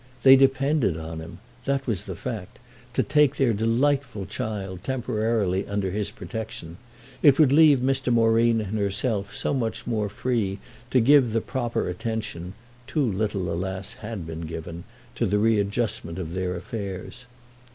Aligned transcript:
They 0.23 0.35
depended 0.35 0.97
on 0.97 1.19
him—that 1.19 1.85
was 1.85 2.05
the 2.05 2.15
fact—to 2.15 3.03
take 3.03 3.35
their 3.35 3.53
delightful 3.53 4.25
child 4.25 4.81
temporarily 4.81 5.67
under 5.67 5.91
his 5.91 6.09
protection; 6.09 6.77
it 7.21 7.37
would 7.37 7.51
leave 7.51 7.81
Mr. 7.81 8.11
Moreen 8.11 8.61
and 8.61 8.79
herself 8.79 9.35
so 9.35 9.53
much 9.53 9.85
more 9.85 10.09
free 10.09 10.57
to 10.89 10.99
give 11.01 11.33
the 11.33 11.39
proper 11.41 11.87
attention 11.87 12.55
(too 12.87 13.05
little, 13.05 13.53
alas! 13.53 13.93
had 13.93 14.25
been 14.25 14.41
given) 14.41 14.85
to 15.13 15.27
the 15.27 15.37
readjustment 15.37 16.17
of 16.17 16.33
their 16.33 16.55
affairs. 16.55 17.25